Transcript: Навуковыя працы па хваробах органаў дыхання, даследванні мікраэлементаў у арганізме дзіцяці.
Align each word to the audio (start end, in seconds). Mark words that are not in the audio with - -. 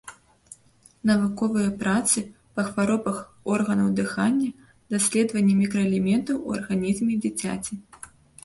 Навуковыя 1.09 1.73
працы 1.83 2.23
па 2.55 2.65
хваробах 2.71 3.17
органаў 3.57 3.93
дыхання, 4.01 4.49
даследванні 4.97 5.53
мікраэлементаў 5.61 6.35
у 6.41 6.61
арганізме 6.61 7.13
дзіцяці. 7.23 7.73